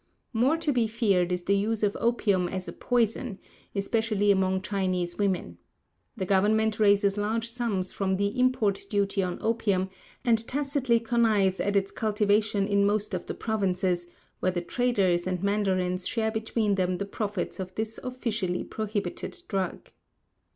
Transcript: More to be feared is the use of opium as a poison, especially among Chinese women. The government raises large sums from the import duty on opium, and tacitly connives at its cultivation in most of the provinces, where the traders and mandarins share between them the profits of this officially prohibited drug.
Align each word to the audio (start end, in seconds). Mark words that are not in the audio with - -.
More 0.33 0.57
to 0.57 0.71
be 0.73 0.87
feared 0.87 1.31
is 1.31 1.43
the 1.43 1.55
use 1.55 1.83
of 1.83 1.95
opium 1.99 2.47
as 2.47 2.67
a 2.67 2.73
poison, 2.73 3.37
especially 3.75 4.31
among 4.31 4.63
Chinese 4.63 5.19
women. 5.19 5.59
The 6.17 6.25
government 6.25 6.79
raises 6.79 7.17
large 7.19 7.49
sums 7.51 7.91
from 7.91 8.17
the 8.17 8.39
import 8.39 8.79
duty 8.89 9.21
on 9.21 9.37
opium, 9.41 9.91
and 10.25 10.39
tacitly 10.47 10.99
connives 10.99 11.59
at 11.59 11.75
its 11.75 11.91
cultivation 11.91 12.67
in 12.67 12.83
most 12.83 13.13
of 13.13 13.27
the 13.27 13.35
provinces, 13.35 14.07
where 14.39 14.51
the 14.51 14.61
traders 14.61 15.27
and 15.27 15.43
mandarins 15.43 16.07
share 16.07 16.31
between 16.31 16.73
them 16.73 16.97
the 16.97 17.05
profits 17.05 17.59
of 17.59 17.75
this 17.75 17.99
officially 18.03 18.63
prohibited 18.63 19.39
drug. 19.47 19.91